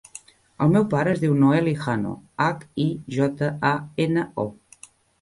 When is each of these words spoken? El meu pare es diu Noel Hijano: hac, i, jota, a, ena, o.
El 0.65 0.71
meu 0.75 0.87
pare 0.93 1.13
es 1.17 1.21
diu 1.25 1.35
Noel 1.43 1.69
Hijano: 1.73 2.15
hac, 2.49 2.67
i, 2.87 2.91
jota, 3.21 3.55
a, 3.73 3.75
ena, 4.09 4.29
o. 4.49 4.53